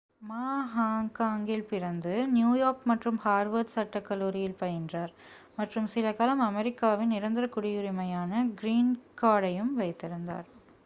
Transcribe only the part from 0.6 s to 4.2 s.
ஹாங்காங்கில் பிறந்து நியூயார்க் மற்றும் ஹார்வர்ட் சட்டக்